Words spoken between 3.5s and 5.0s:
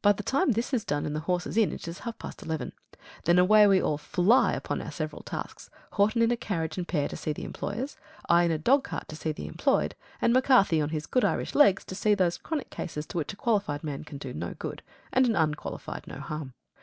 we all FLY upon our